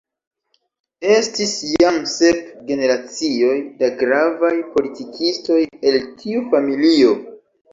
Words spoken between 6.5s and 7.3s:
familio.